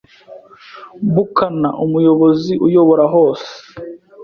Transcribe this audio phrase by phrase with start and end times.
[1.13, 3.49] buccaneer, umuyobozi uyobora hose.